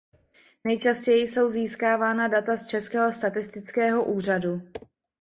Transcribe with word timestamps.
Nejčastěji 0.63 1.27
jsou 1.27 1.51
získávána 1.51 2.27
data 2.27 2.57
z 2.57 2.67
Českého 2.67 3.13
statistického 3.13 4.05
úřadu. 4.05 4.61